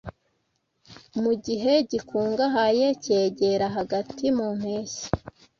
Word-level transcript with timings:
mu 1.21 1.33
gihe 1.45 1.73
gikungahaye 1.89 2.87
cyegera 3.03 3.65
hagati 3.77 4.25
mu 4.37 4.47
mpeshyi 4.59 5.05